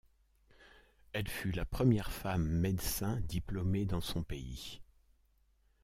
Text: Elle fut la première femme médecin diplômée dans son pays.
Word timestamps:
Elle 1.13 1.27
fut 1.27 1.51
la 1.51 1.63
première 1.63 2.11
femme 2.11 2.47
médecin 2.49 3.19
diplômée 3.27 3.85
dans 3.85 4.01
son 4.01 4.23
pays. 4.23 4.81